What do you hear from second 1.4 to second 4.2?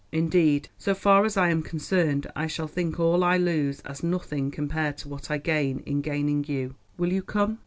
am concerned, I shall think all I lose as